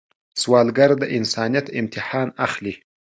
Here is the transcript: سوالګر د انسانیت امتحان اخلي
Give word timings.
سوالګر 0.41 0.91
د 1.01 1.03
انسانیت 1.17 1.67
امتحان 1.79 2.27
اخلي 2.45 2.73